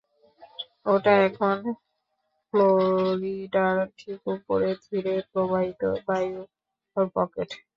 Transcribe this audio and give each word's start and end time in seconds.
ওটা 0.85 1.13
হলো 1.39 1.69
ফ্লোরিডার 2.45 3.77
ঠিক 3.99 4.19
উপরে 4.35 4.69
ধীরে 4.83 5.13
প্রবাহিত 5.31 5.81
বায়ুর 6.07 6.45
পকেট। 7.15 7.49